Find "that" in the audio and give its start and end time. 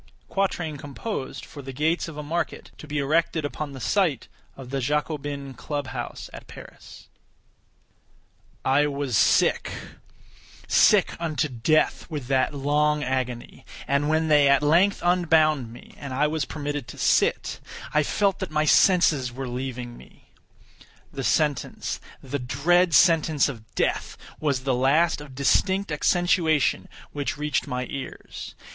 12.29-12.51, 18.39-18.49